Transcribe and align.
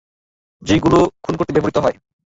যেই 0.61 0.79
গুলা 0.79 0.99
খুন 1.23 1.33
করতে 1.37 1.51
ব্যবহৃত 1.53 1.77
করত। 1.77 1.95